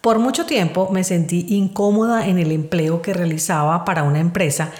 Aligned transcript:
Por 0.00 0.18
mucho 0.18 0.46
tiempo 0.46 0.88
me 0.90 1.04
sentí 1.04 1.44
incómoda 1.50 2.26
en 2.26 2.38
el 2.38 2.52
empleo 2.52 3.02
que 3.02 3.12
realizaba 3.12 3.84
para 3.84 4.02
una 4.02 4.18
empresa 4.18 4.70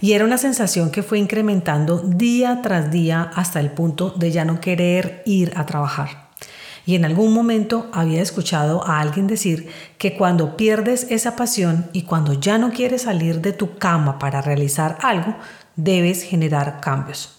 y 0.00 0.12
era 0.12 0.24
una 0.24 0.38
sensación 0.38 0.92
que 0.92 1.02
fue 1.02 1.18
incrementando 1.18 1.98
día 1.98 2.60
tras 2.62 2.88
día 2.92 3.32
hasta 3.34 3.58
el 3.58 3.72
punto 3.72 4.10
de 4.10 4.30
ya 4.30 4.44
no 4.44 4.60
querer 4.60 5.22
ir 5.26 5.52
a 5.56 5.66
trabajar. 5.66 6.28
Y 6.86 6.94
en 6.94 7.04
algún 7.04 7.34
momento 7.34 7.88
había 7.92 8.22
escuchado 8.22 8.86
a 8.86 9.00
alguien 9.00 9.26
decir 9.26 9.68
que 9.98 10.16
cuando 10.16 10.56
pierdes 10.56 11.08
esa 11.10 11.34
pasión 11.34 11.90
y 11.92 12.02
cuando 12.02 12.34
ya 12.34 12.56
no 12.56 12.70
quieres 12.70 13.02
salir 13.02 13.40
de 13.40 13.52
tu 13.52 13.78
cama 13.78 14.20
para 14.20 14.42
realizar 14.42 14.96
algo, 15.02 15.34
debes 15.74 16.22
generar 16.22 16.80
cambios. 16.80 17.37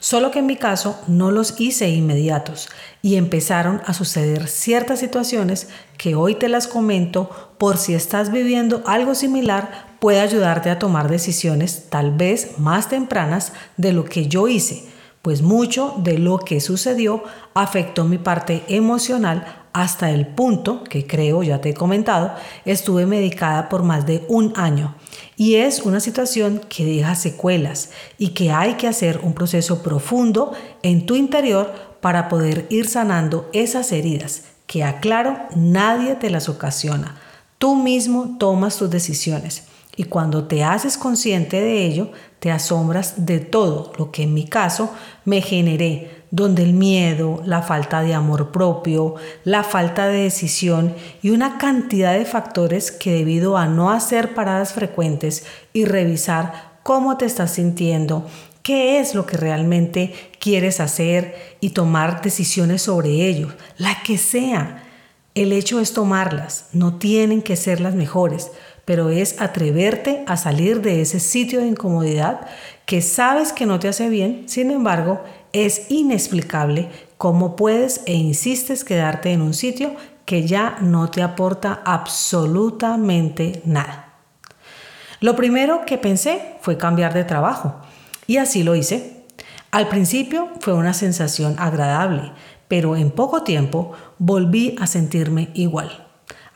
Solo 0.00 0.30
que 0.30 0.38
en 0.38 0.46
mi 0.46 0.56
caso 0.56 1.00
no 1.08 1.32
los 1.32 1.60
hice 1.60 1.88
inmediatos 1.88 2.68
y 3.02 3.16
empezaron 3.16 3.82
a 3.84 3.94
suceder 3.94 4.46
ciertas 4.48 5.00
situaciones 5.00 5.68
que 5.96 6.14
hoy 6.14 6.36
te 6.36 6.48
las 6.48 6.68
comento 6.68 7.30
por 7.58 7.76
si 7.78 7.94
estás 7.94 8.30
viviendo 8.30 8.82
algo 8.86 9.16
similar 9.16 9.88
puede 9.98 10.20
ayudarte 10.20 10.70
a 10.70 10.78
tomar 10.78 11.10
decisiones 11.10 11.86
tal 11.90 12.12
vez 12.12 12.58
más 12.58 12.88
tempranas 12.88 13.52
de 13.76 13.92
lo 13.92 14.04
que 14.04 14.28
yo 14.28 14.46
hice, 14.46 14.84
pues 15.20 15.42
mucho 15.42 15.94
de 15.98 16.18
lo 16.18 16.38
que 16.38 16.60
sucedió 16.60 17.24
afectó 17.54 18.04
mi 18.04 18.18
parte 18.18 18.62
emocional 18.68 19.66
hasta 19.80 20.10
el 20.10 20.26
punto 20.26 20.82
que 20.82 21.06
creo, 21.06 21.44
ya 21.44 21.60
te 21.60 21.70
he 21.70 21.74
comentado, 21.74 22.32
estuve 22.64 23.06
medicada 23.06 23.68
por 23.68 23.84
más 23.84 24.06
de 24.06 24.24
un 24.28 24.52
año 24.56 24.96
y 25.36 25.54
es 25.54 25.82
una 25.82 26.00
situación 26.00 26.60
que 26.68 26.84
deja 26.84 27.14
secuelas 27.14 27.90
y 28.18 28.30
que 28.30 28.50
hay 28.50 28.74
que 28.74 28.88
hacer 28.88 29.20
un 29.22 29.34
proceso 29.34 29.80
profundo 29.84 30.52
en 30.82 31.06
tu 31.06 31.14
interior 31.14 31.72
para 32.00 32.28
poder 32.28 32.66
ir 32.70 32.88
sanando 32.88 33.48
esas 33.52 33.92
heridas 33.92 34.42
que, 34.66 34.82
aclaro, 34.82 35.38
nadie 35.54 36.16
te 36.16 36.28
las 36.28 36.48
ocasiona. 36.48 37.14
Tú 37.58 37.76
mismo 37.76 38.36
tomas 38.36 38.78
tus 38.78 38.90
decisiones 38.90 39.68
y 39.94 40.04
cuando 40.04 40.48
te 40.48 40.64
haces 40.64 40.98
consciente 40.98 41.60
de 41.60 41.86
ello, 41.86 42.10
te 42.40 42.50
asombras 42.50 43.26
de 43.26 43.38
todo 43.38 43.92
lo 43.96 44.10
que 44.10 44.24
en 44.24 44.34
mi 44.34 44.44
caso 44.44 44.92
me 45.24 45.40
generé 45.40 46.17
donde 46.30 46.62
el 46.62 46.72
miedo, 46.72 47.42
la 47.44 47.62
falta 47.62 48.02
de 48.02 48.14
amor 48.14 48.52
propio, 48.52 49.14
la 49.44 49.62
falta 49.62 50.06
de 50.06 50.22
decisión 50.24 50.94
y 51.22 51.30
una 51.30 51.58
cantidad 51.58 52.12
de 52.16 52.24
factores 52.24 52.90
que 52.92 53.12
debido 53.12 53.56
a 53.56 53.66
no 53.66 53.90
hacer 53.90 54.34
paradas 54.34 54.72
frecuentes 54.72 55.44
y 55.72 55.84
revisar 55.84 56.78
cómo 56.82 57.16
te 57.16 57.24
estás 57.24 57.52
sintiendo, 57.52 58.26
qué 58.62 59.00
es 59.00 59.14
lo 59.14 59.24
que 59.24 59.36
realmente 59.36 60.12
quieres 60.38 60.80
hacer 60.80 61.56
y 61.60 61.70
tomar 61.70 62.20
decisiones 62.20 62.82
sobre 62.82 63.26
ello, 63.26 63.48
la 63.78 64.02
que 64.02 64.18
sea. 64.18 64.84
El 65.34 65.52
hecho 65.52 65.80
es 65.80 65.92
tomarlas, 65.92 66.66
no 66.72 66.98
tienen 66.98 67.42
que 67.42 67.56
ser 67.56 67.80
las 67.80 67.94
mejores, 67.94 68.50
pero 68.84 69.10
es 69.10 69.40
atreverte 69.40 70.24
a 70.26 70.36
salir 70.36 70.80
de 70.80 71.02
ese 71.02 71.20
sitio 71.20 71.60
de 71.60 71.66
incomodidad 71.66 72.40
que 72.86 73.02
sabes 73.02 73.52
que 73.52 73.66
no 73.66 73.78
te 73.78 73.88
hace 73.88 74.08
bien, 74.08 74.44
sin 74.46 74.70
embargo, 74.70 75.22
es 75.52 75.90
inexplicable 75.90 76.88
cómo 77.16 77.56
puedes 77.56 78.02
e 78.06 78.14
insistes 78.14 78.84
quedarte 78.84 79.32
en 79.32 79.42
un 79.42 79.54
sitio 79.54 79.94
que 80.24 80.46
ya 80.46 80.76
no 80.80 81.10
te 81.10 81.22
aporta 81.22 81.82
absolutamente 81.84 83.62
nada. 83.64 84.14
Lo 85.20 85.34
primero 85.34 85.84
que 85.86 85.98
pensé 85.98 86.56
fue 86.60 86.76
cambiar 86.76 87.14
de 87.14 87.24
trabajo 87.24 87.76
y 88.26 88.36
así 88.36 88.62
lo 88.62 88.76
hice. 88.76 89.24
Al 89.70 89.88
principio 89.88 90.48
fue 90.60 90.74
una 90.74 90.94
sensación 90.94 91.56
agradable, 91.58 92.32
pero 92.68 92.94
en 92.94 93.10
poco 93.10 93.42
tiempo 93.42 93.92
volví 94.18 94.76
a 94.78 94.86
sentirme 94.86 95.50
igual. 95.54 96.06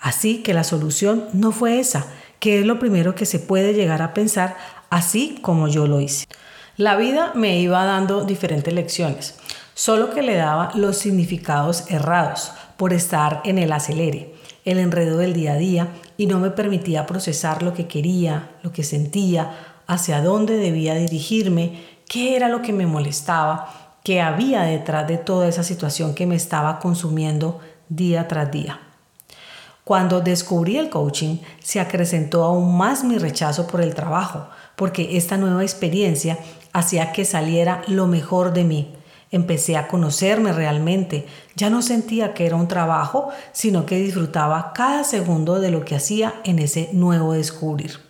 Así 0.00 0.42
que 0.42 0.54
la 0.54 0.64
solución 0.64 1.26
no 1.32 1.50
fue 1.52 1.80
esa, 1.80 2.06
que 2.40 2.60
es 2.60 2.66
lo 2.66 2.78
primero 2.78 3.14
que 3.14 3.26
se 3.26 3.38
puede 3.38 3.72
llegar 3.72 4.02
a 4.02 4.14
pensar 4.14 4.56
así 4.90 5.38
como 5.42 5.68
yo 5.68 5.86
lo 5.86 6.00
hice. 6.00 6.26
La 6.78 6.96
vida 6.96 7.32
me 7.34 7.60
iba 7.60 7.84
dando 7.84 8.24
diferentes 8.24 8.72
lecciones, 8.72 9.34
solo 9.74 10.14
que 10.14 10.22
le 10.22 10.36
daba 10.36 10.70
los 10.74 10.96
significados 10.96 11.84
errados 11.90 12.50
por 12.78 12.94
estar 12.94 13.42
en 13.44 13.58
el 13.58 13.72
acelere, 13.72 14.34
el 14.64 14.78
enredo 14.78 15.18
del 15.18 15.34
día 15.34 15.52
a 15.52 15.56
día 15.56 15.88
y 16.16 16.24
no 16.24 16.38
me 16.38 16.48
permitía 16.48 17.04
procesar 17.04 17.62
lo 17.62 17.74
que 17.74 17.88
quería, 17.88 18.52
lo 18.62 18.72
que 18.72 18.84
sentía, 18.84 19.54
hacia 19.86 20.22
dónde 20.22 20.56
debía 20.56 20.94
dirigirme, 20.94 21.78
qué 22.08 22.36
era 22.36 22.48
lo 22.48 22.62
que 22.62 22.72
me 22.72 22.86
molestaba, 22.86 23.98
qué 24.02 24.22
había 24.22 24.62
detrás 24.62 25.06
de 25.06 25.18
toda 25.18 25.48
esa 25.48 25.64
situación 25.64 26.14
que 26.14 26.26
me 26.26 26.36
estaba 26.36 26.78
consumiendo 26.78 27.60
día 27.90 28.28
tras 28.28 28.50
día. 28.50 28.80
Cuando 29.84 30.20
descubrí 30.20 30.78
el 30.78 30.88
coaching, 30.88 31.38
se 31.62 31.80
acrecentó 31.80 32.44
aún 32.44 32.78
más 32.78 33.04
mi 33.04 33.18
rechazo 33.18 33.66
por 33.66 33.82
el 33.82 33.94
trabajo, 33.94 34.46
porque 34.76 35.16
esta 35.16 35.36
nueva 35.36 35.62
experiencia 35.62 36.38
hacía 36.72 37.12
que 37.12 37.24
saliera 37.24 37.82
lo 37.86 38.06
mejor 38.06 38.52
de 38.52 38.64
mí. 38.64 38.92
Empecé 39.30 39.76
a 39.76 39.88
conocerme 39.88 40.52
realmente. 40.52 41.26
Ya 41.56 41.70
no 41.70 41.80
sentía 41.80 42.34
que 42.34 42.46
era 42.46 42.56
un 42.56 42.68
trabajo, 42.68 43.30
sino 43.52 43.86
que 43.86 43.96
disfrutaba 43.96 44.72
cada 44.74 45.04
segundo 45.04 45.58
de 45.58 45.70
lo 45.70 45.84
que 45.84 45.96
hacía 45.96 46.34
en 46.44 46.58
ese 46.58 46.90
nuevo 46.92 47.32
descubrir. 47.32 48.00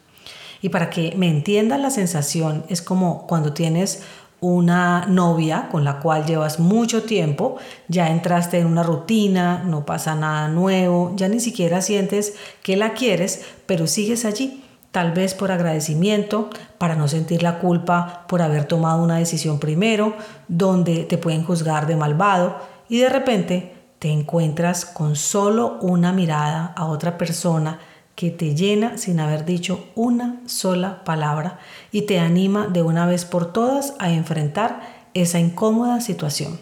Y 0.62 0.68
para 0.68 0.90
que 0.90 1.14
me 1.16 1.28
entiendan 1.28 1.82
la 1.82 1.90
sensación, 1.90 2.64
es 2.68 2.82
como 2.82 3.26
cuando 3.26 3.52
tienes 3.52 4.02
una 4.40 5.06
novia 5.06 5.68
con 5.70 5.84
la 5.84 6.00
cual 6.00 6.26
llevas 6.26 6.58
mucho 6.58 7.04
tiempo, 7.04 7.58
ya 7.86 8.10
entraste 8.10 8.58
en 8.58 8.66
una 8.66 8.82
rutina, 8.82 9.62
no 9.64 9.86
pasa 9.86 10.16
nada 10.16 10.48
nuevo, 10.48 11.12
ya 11.14 11.28
ni 11.28 11.38
siquiera 11.38 11.80
sientes 11.80 12.34
que 12.62 12.76
la 12.76 12.92
quieres, 12.94 13.44
pero 13.66 13.86
sigues 13.86 14.24
allí 14.24 14.61
tal 14.92 15.12
vez 15.12 15.34
por 15.34 15.50
agradecimiento, 15.50 16.50
para 16.78 16.94
no 16.94 17.08
sentir 17.08 17.42
la 17.42 17.58
culpa 17.58 18.24
por 18.28 18.42
haber 18.42 18.66
tomado 18.66 19.02
una 19.02 19.16
decisión 19.16 19.58
primero, 19.58 20.14
donde 20.46 21.04
te 21.04 21.18
pueden 21.18 21.44
juzgar 21.44 21.86
de 21.86 21.96
malvado 21.96 22.58
y 22.88 22.98
de 22.98 23.08
repente 23.08 23.74
te 23.98 24.10
encuentras 24.10 24.84
con 24.84 25.16
solo 25.16 25.78
una 25.80 26.12
mirada 26.12 26.74
a 26.76 26.86
otra 26.86 27.16
persona 27.16 27.80
que 28.14 28.30
te 28.30 28.54
llena 28.54 28.98
sin 28.98 29.18
haber 29.20 29.46
dicho 29.46 29.86
una 29.94 30.40
sola 30.46 31.02
palabra 31.04 31.58
y 31.90 32.02
te 32.02 32.18
anima 32.18 32.66
de 32.66 32.82
una 32.82 33.06
vez 33.06 33.24
por 33.24 33.52
todas 33.52 33.94
a 33.98 34.10
enfrentar 34.10 34.82
esa 35.14 35.38
incómoda 35.38 36.00
situación. 36.00 36.58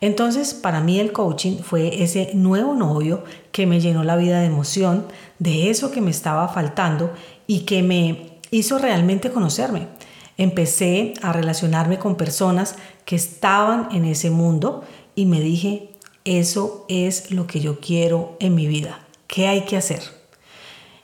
Entonces, 0.00 0.54
para 0.54 0.80
mí 0.80 1.00
el 1.00 1.10
coaching 1.10 1.58
fue 1.58 2.04
ese 2.04 2.30
nuevo 2.34 2.74
novio 2.74 3.24
que 3.50 3.66
me 3.66 3.80
llenó 3.80 4.04
la 4.04 4.14
vida 4.14 4.40
de 4.40 4.46
emoción, 4.46 5.06
de 5.40 5.70
eso 5.70 5.90
que 5.90 6.00
me 6.00 6.12
estaba 6.12 6.46
faltando 6.48 7.12
y 7.48 7.60
que 7.60 7.82
me 7.82 8.38
hizo 8.52 8.78
realmente 8.78 9.32
conocerme. 9.32 9.88
Empecé 10.36 11.14
a 11.20 11.32
relacionarme 11.32 11.98
con 11.98 12.14
personas 12.14 12.76
que 13.04 13.16
estaban 13.16 13.88
en 13.90 14.04
ese 14.04 14.30
mundo 14.30 14.84
y 15.16 15.26
me 15.26 15.40
dije, 15.40 15.90
eso 16.24 16.84
es 16.88 17.32
lo 17.32 17.48
que 17.48 17.58
yo 17.58 17.80
quiero 17.80 18.36
en 18.38 18.54
mi 18.54 18.68
vida. 18.68 19.00
¿Qué 19.26 19.48
hay 19.48 19.62
que 19.62 19.76
hacer? 19.76 20.02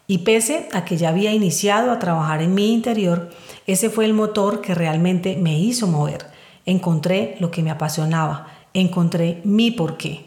Y 0.06 0.18
pese 0.18 0.68
a 0.72 0.84
que 0.84 0.98
ya 0.98 1.08
había 1.08 1.32
iniciado 1.32 1.90
a 1.90 1.98
trabajar 1.98 2.42
en 2.42 2.54
mi 2.54 2.72
interior, 2.72 3.30
ese 3.66 3.88
fue 3.88 4.04
el 4.04 4.12
motor 4.12 4.60
que 4.60 4.74
realmente 4.74 5.36
me 5.36 5.58
hizo 5.58 5.86
mover. 5.86 6.26
Encontré 6.66 7.36
lo 7.40 7.50
que 7.50 7.62
me 7.62 7.70
apasionaba, 7.70 8.48
encontré 8.74 9.40
mi 9.44 9.70
porqué. 9.70 10.26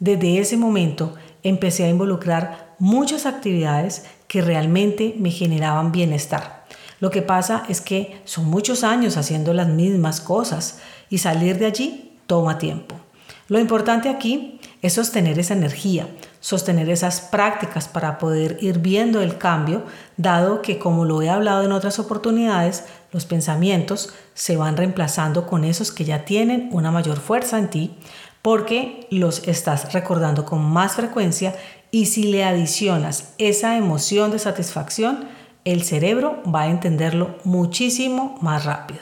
Desde 0.00 0.38
ese 0.38 0.56
momento 0.56 1.14
empecé 1.42 1.84
a 1.84 1.90
involucrar 1.90 2.74
muchas 2.78 3.26
actividades 3.26 4.06
que 4.28 4.42
realmente 4.42 5.14
me 5.18 5.30
generaban 5.30 5.90
bienestar. 5.90 6.66
Lo 7.00 7.10
que 7.10 7.22
pasa 7.22 7.64
es 7.68 7.80
que 7.80 8.20
son 8.24 8.44
muchos 8.44 8.84
años 8.84 9.16
haciendo 9.16 9.52
las 9.54 9.68
mismas 9.68 10.20
cosas 10.20 10.78
y 11.10 11.18
salir 11.18 11.58
de 11.58 11.66
allí 11.66 12.18
toma 12.26 12.58
tiempo. 12.58 12.94
Lo 13.48 13.58
importante 13.58 14.10
aquí 14.10 14.60
es 14.82 14.92
sostener 14.92 15.38
esa 15.38 15.54
energía, 15.54 16.06
sostener 16.40 16.90
esas 16.90 17.20
prácticas 17.20 17.88
para 17.88 18.18
poder 18.18 18.58
ir 18.60 18.78
viendo 18.78 19.22
el 19.22 19.38
cambio, 19.38 19.84
dado 20.18 20.60
que 20.60 20.78
como 20.78 21.06
lo 21.06 21.22
he 21.22 21.30
hablado 21.30 21.62
en 21.64 21.72
otras 21.72 21.98
oportunidades, 21.98 22.84
los 23.10 23.24
pensamientos 23.24 24.12
se 24.34 24.58
van 24.58 24.76
reemplazando 24.76 25.46
con 25.46 25.64
esos 25.64 25.90
que 25.90 26.04
ya 26.04 26.26
tienen 26.26 26.68
una 26.72 26.90
mayor 26.90 27.18
fuerza 27.18 27.58
en 27.58 27.70
ti 27.70 27.96
porque 28.42 29.06
los 29.10 29.46
estás 29.46 29.92
recordando 29.92 30.44
con 30.44 30.62
más 30.62 30.94
frecuencia 30.94 31.54
y 31.90 32.06
si 32.06 32.24
le 32.24 32.44
adicionas 32.44 33.34
esa 33.38 33.76
emoción 33.76 34.30
de 34.30 34.38
satisfacción, 34.38 35.28
el 35.64 35.82
cerebro 35.82 36.42
va 36.44 36.62
a 36.62 36.68
entenderlo 36.68 37.36
muchísimo 37.44 38.38
más 38.40 38.64
rápido. 38.64 39.00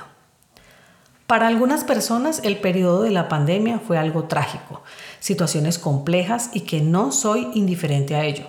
Para 1.27 1.49
algunas 1.49 1.83
personas 1.83 2.41
el 2.45 2.59
periodo 2.59 3.03
de 3.03 3.11
la 3.11 3.29
pandemia 3.29 3.81
fue 3.81 3.99
algo 3.99 4.25
trágico, 4.25 4.83
situaciones 5.19 5.79
complejas 5.79 6.51
y 6.53 6.61
que 6.61 6.81
no 6.81 7.11
soy 7.11 7.49
indiferente 7.55 8.15
a 8.15 8.25
ello. 8.25 8.47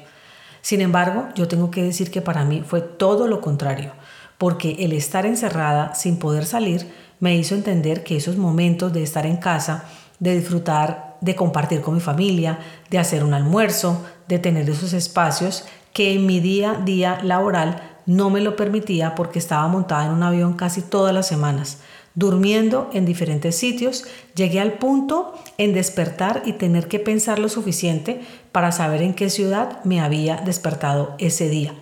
Sin 0.62 0.82
embargo, 0.82 1.28
yo 1.34 1.48
tengo 1.48 1.72
que 1.72 1.82
decir 1.82 2.12
que 2.12 2.22
para 2.22 2.46
mí 2.46 2.62
fue 2.66 2.82
todo 2.82 3.28
lo 3.28 3.42
contrario, 3.42 3.94
porque 4.38 4.76
el 4.80 4.94
estar 4.94 5.26
encerrada 5.26 5.96
sin 5.96 6.20
poder 6.20 6.46
salir 6.46 6.92
me 7.20 7.36
hizo 7.36 7.56
entender 7.56 8.04
que 8.04 8.18
esos 8.18 8.38
momentos 8.38 8.94
de 8.94 9.02
estar 9.02 9.26
en 9.26 9.38
casa, 9.38 9.86
de 10.20 10.36
disfrutar, 10.36 11.18
de 11.22 11.36
compartir 11.36 11.82
con 11.82 11.96
mi 11.96 12.00
familia, 12.00 12.60
de 12.90 13.00
hacer 13.00 13.24
un 13.24 13.34
almuerzo, 13.34 14.06
de 14.28 14.40
tener 14.40 14.70
esos 14.70 14.94
espacios 14.94 15.66
que 15.94 16.14
en 16.14 16.26
mi 16.26 16.40
día 16.40 16.72
a 16.72 16.82
día 16.82 17.20
laboral 17.24 17.82
no 18.06 18.30
me 18.30 18.42
lo 18.42 18.56
permitía 18.56 19.16
porque 19.16 19.40
estaba 19.40 19.68
montada 19.68 20.06
en 20.06 20.12
un 20.12 20.24
avión 20.24 20.54
casi 20.54 20.82
todas 20.82 21.14
las 21.14 21.28
semanas 21.28 21.80
durmiendo 22.18 22.90
en 22.94 23.06
diferentes 23.06 23.56
sitios, 23.56 24.06
llegué 24.34 24.60
al 24.60 24.80
punto 24.80 25.36
en 25.60 25.76
despertar 25.76 26.42
y 26.46 26.54
tener 26.54 26.88
que 26.88 26.98
pensar 26.98 27.38
lo 27.38 27.48
suficiente 27.48 28.22
para 28.52 28.72
saber 28.72 29.04
en 29.04 29.14
qué 29.14 29.30
ciudad 29.30 29.84
me 29.84 30.02
había 30.02 30.38
despertado 30.38 31.14
ese 31.20 31.48
día. 31.48 31.76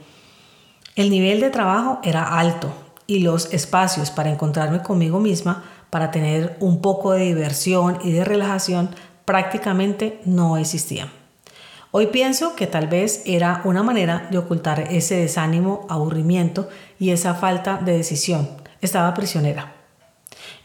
El 0.97 1.09
nivel 1.09 1.39
de 1.39 1.51
trabajo 1.51 1.99
era 2.03 2.37
alto 2.37 2.69
y 3.07 3.19
los 3.19 3.53
espacios 3.53 4.11
para 4.11 4.29
encontrarme 4.29 4.81
conmigo 4.81 5.21
misma, 5.21 5.63
para 5.89 6.11
tener 6.11 6.57
un 6.59 6.81
poco 6.81 7.11
de 7.11 7.25
diversión 7.25 7.99
y 8.03 8.11
de 8.11 8.25
relajación, 8.25 8.89
prácticamente 9.25 10.19
no 10.25 10.57
existían. 10.57 11.09
Hoy 11.91 12.07
pienso 12.07 12.55
que 12.55 12.67
tal 12.67 12.87
vez 12.87 13.21
era 13.25 13.61
una 13.63 13.81
manera 13.81 14.27
de 14.29 14.37
ocultar 14.37 14.81
ese 14.91 15.15
desánimo, 15.15 15.87
aburrimiento 15.89 16.67
y 16.99 17.11
esa 17.11 17.35
falta 17.35 17.77
de 17.77 17.95
decisión. 17.95 18.49
Estaba 18.81 19.13
prisionera. 19.13 19.73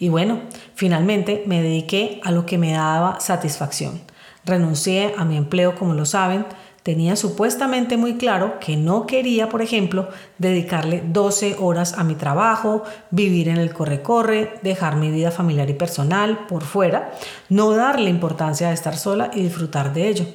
Y 0.00 0.08
bueno, 0.08 0.40
finalmente 0.74 1.44
me 1.46 1.62
dediqué 1.62 2.20
a 2.24 2.32
lo 2.32 2.46
que 2.46 2.58
me 2.58 2.72
daba 2.72 3.20
satisfacción. 3.20 4.00
Renuncié 4.44 5.14
a 5.16 5.24
mi 5.24 5.36
empleo, 5.36 5.76
como 5.76 5.94
lo 5.94 6.04
saben, 6.04 6.46
tenía 6.90 7.14
supuestamente 7.14 7.96
muy 7.96 8.16
claro 8.16 8.58
que 8.58 8.76
no 8.76 9.06
quería, 9.06 9.48
por 9.48 9.62
ejemplo, 9.62 10.08
dedicarle 10.38 11.04
12 11.06 11.54
horas 11.60 11.96
a 11.96 12.02
mi 12.02 12.16
trabajo, 12.16 12.82
vivir 13.12 13.48
en 13.48 13.58
el 13.58 13.72
corre-corre, 13.72 14.54
dejar 14.64 14.96
mi 14.96 15.12
vida 15.12 15.30
familiar 15.30 15.70
y 15.70 15.74
personal 15.74 16.46
por 16.48 16.64
fuera, 16.64 17.12
no 17.48 17.70
darle 17.70 18.10
importancia 18.10 18.70
a 18.70 18.72
estar 18.72 18.96
sola 18.96 19.30
y 19.32 19.40
disfrutar 19.40 19.94
de 19.94 20.08
ello. 20.08 20.26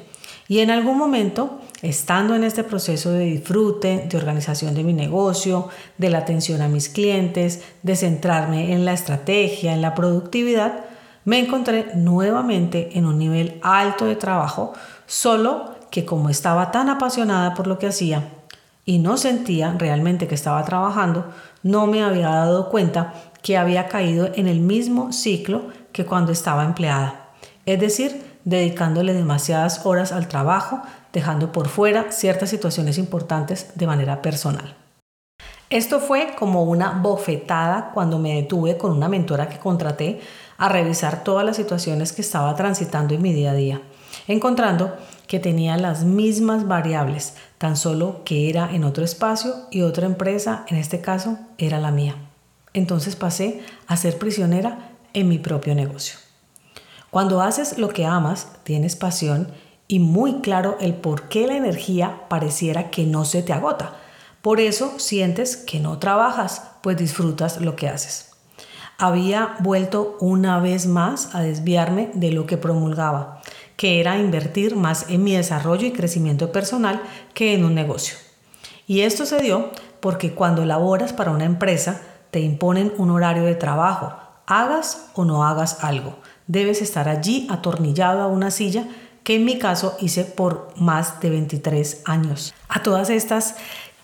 Y 0.48 0.60
en 0.60 0.72
algún 0.72 0.98
momento, 0.98 1.60
estando 1.82 2.36
en 2.36 2.46
este 2.46 2.64
proceso 2.64 3.12
de 3.12 3.26
disfrute, 3.26 4.08
de 4.08 4.18
organización 4.18 4.76
de 4.76 4.86
mi 4.86 4.94
negocio, 4.94 5.68
de 5.98 6.10
la 6.10 6.20
atención 6.20 6.62
a 6.62 6.70
mis 6.70 6.88
clientes, 6.88 7.66
de 7.84 7.98
centrarme 7.98 8.72
en 8.72 8.86
la 8.86 8.94
estrategia, 8.94 9.74
en 9.74 9.82
la 9.82 9.94
productividad, 9.94 10.86
me 11.26 11.38
encontré 11.40 11.88
nuevamente 11.96 12.98
en 12.98 13.06
un 13.06 13.20
nivel 13.20 13.60
alto 13.62 14.06
de 14.06 14.16
trabajo, 14.16 14.72
solo 15.06 15.75
que 15.96 16.04
como 16.04 16.30
estaba 16.30 16.72
tan 16.72 16.90
apasionada 16.90 17.54
por 17.54 17.68
lo 17.68 17.80
que 17.80 17.88
hacía 17.88 18.28
y 18.84 19.00
no 19.00 19.16
sentía 19.16 19.74
realmente 19.78 20.28
que 20.28 20.36
estaba 20.36 20.62
trabajando, 20.66 21.32
no 21.64 21.88
me 21.88 22.04
había 22.04 22.28
dado 22.28 22.70
cuenta 22.70 23.14
que 23.42 23.58
había 23.58 23.88
caído 23.88 24.30
en 24.36 24.50
el 24.50 24.60
mismo 24.60 25.14
ciclo 25.14 25.68
que 25.94 26.06
cuando 26.06 26.34
estaba 26.34 26.66
empleada. 26.66 27.30
Es 27.66 27.80
decir, 27.80 28.40
dedicándole 28.44 29.14
demasiadas 29.14 29.86
horas 29.86 30.12
al 30.12 30.28
trabajo, 30.28 30.82
dejando 31.14 31.54
por 31.54 31.70
fuera 31.70 32.12
ciertas 32.12 32.50
situaciones 32.50 32.98
importantes 32.98 33.72
de 33.76 33.88
manera 33.88 34.22
personal. 34.22 34.76
Esto 35.70 36.02
fue 36.02 36.36
como 36.38 36.64
una 36.64 36.90
bofetada 36.90 37.92
cuando 37.94 38.20
me 38.20 38.36
detuve 38.36 38.78
con 38.78 38.92
una 38.92 39.08
mentora 39.08 39.48
que 39.48 39.60
contraté 39.60 40.20
a 40.58 40.68
revisar 40.68 41.24
todas 41.24 41.46
las 41.46 41.56
situaciones 41.56 42.12
que 42.12 42.22
estaba 42.22 42.54
transitando 42.58 43.14
en 43.14 43.22
mi 43.22 43.32
día 43.32 43.52
a 43.52 43.56
día, 43.56 43.82
encontrando 44.28 44.94
que 45.28 45.40
tenía 45.40 45.78
las 45.78 46.04
mismas 46.04 46.68
variables, 46.68 47.34
tan 47.58 47.78
solo 47.78 48.24
que 48.24 48.50
era 48.50 48.74
en 48.74 48.84
otro 48.84 49.04
espacio 49.04 49.54
y 49.72 49.82
otra 49.82 50.06
empresa, 50.06 50.66
en 50.68 50.78
este 50.78 51.02
caso, 51.02 51.38
era 51.58 51.80
la 51.80 51.92
mía. 51.92 52.16
Entonces 52.74 53.16
pasé 53.16 53.62
a 53.88 53.98
ser 53.98 54.18
prisionera 54.18 54.92
en 55.14 55.28
mi 55.28 55.40
propio 55.40 55.76
negocio. 55.76 56.18
Cuando 57.10 57.42
haces 57.42 57.78
lo 57.78 57.90
que 57.90 58.06
amas, 58.06 58.50
tienes 58.64 58.96
pasión 58.96 59.48
y 59.88 60.00
muy 60.00 60.42
claro 60.42 60.78
el 60.80 60.94
por 60.94 61.30
qué 61.30 61.48
la 61.48 61.56
energía 61.56 62.28
pareciera 62.28 62.90
que 62.90 63.06
no 63.06 63.24
se 63.24 63.42
te 63.42 63.54
agota. 63.54 63.94
Por 64.42 64.60
eso 64.60 64.96
sientes 64.98 65.56
que 65.56 65.80
no 65.80 65.98
trabajas, 65.98 66.64
pues 66.82 66.98
disfrutas 66.98 67.62
lo 67.62 67.76
que 67.76 67.88
haces. 67.88 68.32
Había 68.98 69.56
vuelto 69.60 70.18
una 70.20 70.60
vez 70.60 70.86
más 70.86 71.34
a 71.34 71.42
desviarme 71.42 72.12
de 72.14 72.32
lo 72.32 72.46
que 72.46 72.58
promulgaba, 72.58 73.42
que 73.76 74.00
era 74.00 74.18
invertir 74.18 74.76
más 74.76 75.06
en 75.10 75.24
mi 75.24 75.36
desarrollo 75.36 75.88
y 75.88 75.92
crecimiento 75.92 76.52
personal 76.52 77.02
que 77.34 77.54
en 77.54 77.66
un 77.66 77.76
negocio. 77.76 78.18
Y 78.88 79.02
esto 79.02 79.26
se 79.26 79.42
dio 79.42 79.72
porque 80.00 80.34
cuando 80.34 80.66
laboras 80.66 81.14
para 81.14 81.32
una 81.32 81.46
empresa, 81.46 82.02
te 82.32 82.40
imponen 82.40 82.94
un 82.98 83.12
horario 83.12 83.44
de 83.44 83.56
trabajo, 83.56 84.14
hagas 84.46 85.10
o 85.16 85.26
no 85.26 85.44
hagas 85.44 85.84
algo 85.84 86.16
debes 86.48 86.82
estar 86.82 87.10
allí 87.10 87.48
atornillado 87.50 88.22
a 88.22 88.28
una 88.28 88.52
silla 88.52 88.88
que 89.24 89.36
en 89.36 89.46
mi 89.46 89.58
caso 89.58 89.98
hice 90.00 90.24
por 90.24 90.70
más 90.76 91.20
de 91.20 91.32
23 91.32 92.04
años. 92.06 92.54
A 92.70 92.84
todas 92.84 93.10
estas, 93.10 93.56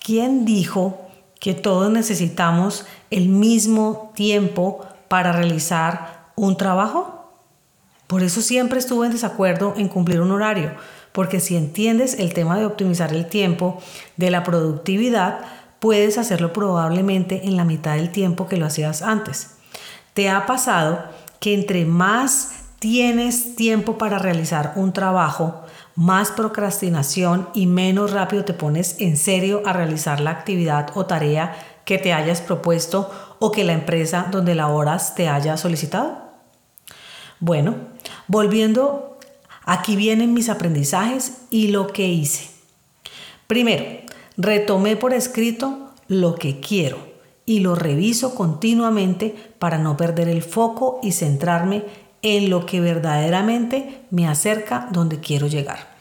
¿quién 0.04 0.46
dijo 0.46 1.00
que 1.40 1.54
todos 1.54 1.92
necesitamos 1.92 2.86
el 3.12 3.30
mismo 3.30 4.12
tiempo 4.16 4.84
para 5.08 5.32
realizar 5.32 6.32
un 6.36 6.58
trabajo? 6.58 7.11
Por 8.12 8.24
eso 8.24 8.42
siempre 8.42 8.78
estuve 8.78 9.06
en 9.06 9.14
desacuerdo 9.14 9.74
en 9.78 9.88
cumplir 9.88 10.20
un 10.20 10.34
horario, 10.34 10.74
porque 11.14 11.40
si 11.40 11.56
entiendes 11.56 12.20
el 12.20 12.34
tema 12.34 12.60
de 12.60 12.66
optimizar 12.66 13.14
el 13.14 13.26
tiempo, 13.26 13.82
de 14.18 14.30
la 14.30 14.44
productividad, 14.44 15.40
puedes 15.80 16.18
hacerlo 16.18 16.52
probablemente 16.52 17.48
en 17.48 17.56
la 17.56 17.64
mitad 17.64 17.96
del 17.96 18.12
tiempo 18.12 18.50
que 18.50 18.58
lo 18.58 18.66
hacías 18.66 19.02
antes. 19.02 19.52
¿Te 20.14 20.30
ha 20.30 20.46
pasado 20.46 21.06
que 21.40 21.54
entre 21.54 21.86
más 21.86 22.52
tienes 22.80 23.56
tiempo 23.56 23.98
para 23.98 24.20
realizar 24.20 24.74
un 24.76 24.92
trabajo, 24.92 25.62
más 25.96 26.32
procrastinación 26.32 27.48
y 27.54 27.66
menos 27.66 28.12
rápido 28.12 28.44
te 28.44 28.54
pones 28.54 28.98
en 29.00 29.16
serio 29.16 29.62
a 29.66 29.72
realizar 29.72 30.20
la 30.20 30.32
actividad 30.32 30.90
o 30.96 31.06
tarea 31.06 31.56
que 31.86 31.98
te 31.98 32.12
hayas 32.12 32.42
propuesto 32.42 33.10
o 33.40 33.54
que 33.54 33.64
la 33.64 33.72
empresa 33.72 34.28
donde 34.30 34.54
laboras 34.54 35.16
te 35.16 35.30
haya 35.30 35.56
solicitado? 35.56 36.31
Bueno, 37.42 37.76
volviendo, 38.28 39.18
aquí 39.66 39.96
vienen 39.96 40.34
mis 40.34 40.48
aprendizajes 40.48 41.40
y 41.50 41.70
lo 41.70 41.88
que 41.88 42.08
hice. 42.08 42.50
Primero, 43.48 43.84
retomé 44.38 44.96
por 44.96 45.14
escrito 45.14 45.90
lo 46.08 46.36
que 46.36 46.60
quiero 46.60 47.00
y 47.48 47.62
lo 47.62 47.74
reviso 47.74 48.36
continuamente 48.36 49.36
para 49.58 49.80
no 49.80 49.98
perder 49.98 50.30
el 50.30 50.44
foco 50.44 51.00
y 51.02 51.14
centrarme 51.14 51.84
en 52.22 52.52
lo 52.52 52.68
que 52.68 52.80
verdaderamente 52.80 54.04
me 54.12 54.28
acerca 54.28 54.88
donde 54.92 55.20
quiero 55.20 55.48
llegar. 55.48 55.96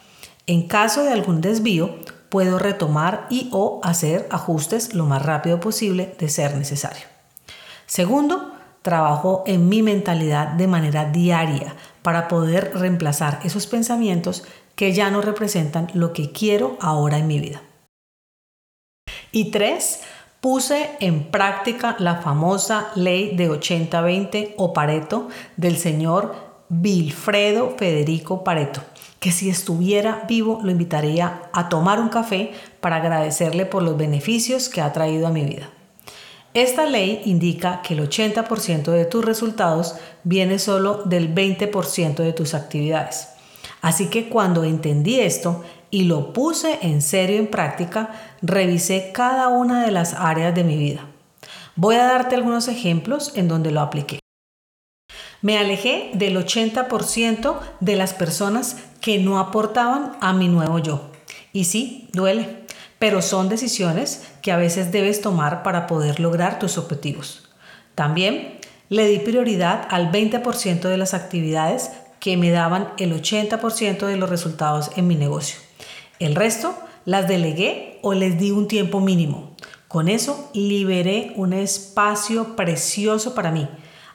En 0.46 0.68
caso 0.68 1.04
de 1.04 1.10
algún 1.10 1.40
desvío, 1.40 1.96
puedo 2.28 2.58
retomar 2.58 3.26
y 3.30 3.48
o 3.50 3.80
hacer 3.82 4.28
ajustes 4.30 4.92
lo 4.92 5.06
más 5.06 5.24
rápido 5.24 5.58
posible 5.58 6.14
de 6.18 6.28
ser 6.28 6.54
necesario. 6.54 7.06
Segundo, 7.86 8.52
trabajo 8.82 9.44
en 9.46 9.68
mi 9.68 9.82
mentalidad 9.82 10.48
de 10.48 10.66
manera 10.66 11.04
diaria 11.04 11.74
para 12.02 12.28
poder 12.28 12.72
reemplazar 12.74 13.40
esos 13.44 13.66
pensamientos 13.66 14.44
que 14.74 14.92
ya 14.92 15.10
no 15.10 15.20
representan 15.20 15.88
lo 15.94 16.12
que 16.12 16.32
quiero 16.32 16.76
ahora 16.80 17.18
en 17.18 17.26
mi 17.26 17.38
vida. 17.38 17.62
Y 19.32 19.50
tres, 19.50 20.00
Puse 20.40 20.92
en 21.00 21.24
práctica 21.24 21.96
la 21.98 22.16
famosa 22.16 22.92
ley 22.94 23.36
de 23.36 23.50
80-20 23.50 24.54
o 24.56 24.72
Pareto 24.72 25.28
del 25.58 25.76
señor 25.76 26.34
Wilfredo 26.70 27.74
Federico 27.76 28.42
Pareto, 28.42 28.80
que 29.18 29.32
si 29.32 29.50
estuviera 29.50 30.24
vivo 30.26 30.60
lo 30.62 30.70
invitaría 30.70 31.42
a 31.52 31.68
tomar 31.68 32.00
un 32.00 32.08
café 32.08 32.52
para 32.80 32.96
agradecerle 32.96 33.66
por 33.66 33.82
los 33.82 33.98
beneficios 33.98 34.70
que 34.70 34.80
ha 34.80 34.94
traído 34.94 35.26
a 35.26 35.30
mi 35.30 35.44
vida. 35.44 35.68
Esta 36.52 36.84
ley 36.84 37.22
indica 37.26 37.80
que 37.80 37.94
el 37.94 38.00
80% 38.00 38.90
de 38.90 39.04
tus 39.04 39.24
resultados 39.24 39.94
viene 40.24 40.58
solo 40.58 41.02
del 41.04 41.32
20% 41.32 42.16
de 42.16 42.32
tus 42.32 42.54
actividades. 42.54 43.28
Así 43.82 44.08
que 44.08 44.28
cuando 44.28 44.64
entendí 44.64 45.20
esto, 45.20 45.62
y 45.92 46.04
lo 46.04 46.32
puse 46.32 46.78
en 46.82 47.02
serio 47.02 47.38
en 47.38 47.48
práctica, 47.48 48.10
revisé 48.42 49.10
cada 49.12 49.48
una 49.48 49.84
de 49.84 49.90
las 49.90 50.14
áreas 50.14 50.54
de 50.54 50.64
mi 50.64 50.76
vida. 50.76 51.06
Voy 51.76 51.96
a 51.96 52.04
darte 52.04 52.34
algunos 52.34 52.68
ejemplos 52.68 53.32
en 53.36 53.48
donde 53.48 53.70
lo 53.70 53.80
apliqué. 53.80 54.18
Me 55.42 55.58
alejé 55.58 56.10
del 56.14 56.36
80% 56.36 57.58
de 57.80 57.96
las 57.96 58.12
personas 58.12 58.76
que 59.00 59.18
no 59.18 59.38
aportaban 59.38 60.12
a 60.20 60.32
mi 60.32 60.48
nuevo 60.48 60.78
yo. 60.78 61.10
Y 61.52 61.64
sí, 61.64 62.08
duele, 62.12 62.59
pero 63.00 63.22
son 63.22 63.48
decisiones 63.48 64.22
que 64.42 64.52
a 64.52 64.58
veces 64.58 64.92
debes 64.92 65.22
tomar 65.22 65.62
para 65.62 65.86
poder 65.86 66.20
lograr 66.20 66.58
tus 66.58 66.76
objetivos. 66.76 67.48
También 67.94 68.60
le 68.90 69.08
di 69.08 69.18
prioridad 69.20 69.88
al 69.90 70.12
20% 70.12 70.82
de 70.82 70.96
las 70.98 71.14
actividades 71.14 71.90
que 72.20 72.36
me 72.36 72.50
daban 72.50 72.90
el 72.98 73.14
80% 73.14 74.06
de 74.06 74.16
los 74.18 74.28
resultados 74.28 74.90
en 74.96 75.08
mi 75.08 75.14
negocio. 75.14 75.58
El 76.18 76.34
resto 76.34 76.78
las 77.06 77.26
delegué 77.26 77.98
o 78.02 78.12
les 78.12 78.38
di 78.38 78.50
un 78.50 78.68
tiempo 78.68 79.00
mínimo. 79.00 79.56
Con 79.88 80.10
eso 80.10 80.50
liberé 80.52 81.32
un 81.36 81.54
espacio 81.54 82.54
precioso 82.54 83.34
para 83.34 83.50
mí, 83.50 83.66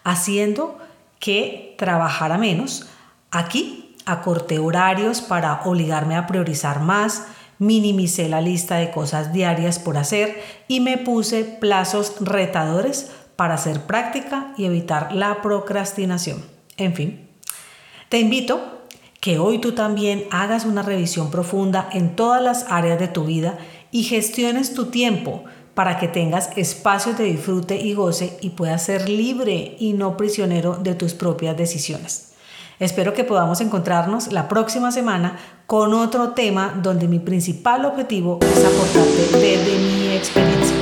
haciendo 0.03 0.77
que 1.19 1.73
trabajara 1.79 2.37
menos. 2.37 2.85
Aquí 3.31 3.95
acorté 4.05 4.59
horarios 4.59 5.21
para 5.21 5.63
obligarme 5.63 6.15
a 6.15 6.27
priorizar 6.27 6.81
más, 6.81 7.25
minimicé 7.59 8.29
la 8.29 8.41
lista 8.41 8.77
de 8.77 8.91
cosas 8.91 9.33
diarias 9.33 9.79
por 9.79 9.97
hacer 9.97 10.41
y 10.67 10.79
me 10.79 10.97
puse 10.97 11.43
plazos 11.43 12.15
retadores 12.19 13.11
para 13.35 13.55
hacer 13.55 13.81
práctica 13.81 14.53
y 14.57 14.65
evitar 14.65 15.13
la 15.13 15.41
procrastinación. 15.41 16.43
En 16.77 16.93
fin, 16.93 17.27
te 18.09 18.19
invito 18.19 18.61
que 19.19 19.39
hoy 19.39 19.59
tú 19.59 19.71
también 19.71 20.25
hagas 20.31 20.65
una 20.65 20.83
revisión 20.83 21.31
profunda 21.31 21.89
en 21.91 22.15
todas 22.15 22.41
las 22.41 22.65
áreas 22.69 22.99
de 22.99 23.07
tu 23.07 23.25
vida 23.25 23.57
y 23.91 24.03
gestiones 24.03 24.73
tu 24.73 24.87
tiempo 24.87 25.45
para 25.73 25.97
que 25.97 26.07
tengas 26.07 26.49
espacios 26.55 27.17
de 27.17 27.25
disfrute 27.25 27.75
y 27.75 27.93
goce 27.93 28.37
y 28.41 28.51
puedas 28.51 28.83
ser 28.83 29.09
libre 29.09 29.75
y 29.79 29.93
no 29.93 30.15
prisionero 30.15 30.75
de 30.75 30.95
tus 30.95 31.13
propias 31.13 31.57
decisiones. 31.57 32.34
Espero 32.79 33.13
que 33.13 33.23
podamos 33.23 33.61
encontrarnos 33.61 34.31
la 34.31 34.47
próxima 34.47 34.91
semana 34.91 35.37
con 35.65 35.93
otro 35.93 36.29
tema 36.29 36.73
donde 36.81 37.07
mi 37.07 37.19
principal 37.19 37.85
objetivo 37.85 38.39
es 38.41 38.65
aportarte 38.65 39.37
desde 39.39 39.77
mi 39.77 40.15
experiencia. 40.15 40.75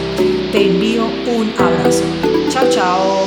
Te 0.52 0.70
envío 0.70 1.06
un 1.06 1.54
abrazo. 1.58 2.04
Chao, 2.50 2.70
chao. 2.70 3.23